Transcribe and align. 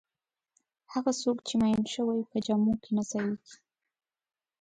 هغه 0.93 1.11
څوک 1.21 1.37
چې 1.47 1.53
میین 1.61 1.83
شوی 1.93 2.19
په 2.31 2.37
جامو 2.45 2.73
کې 2.83 2.89
نه 2.97 3.03
ځایېږي. 3.09 3.55